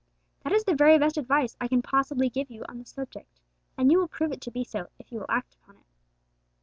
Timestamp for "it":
4.31-4.41, 5.75-5.85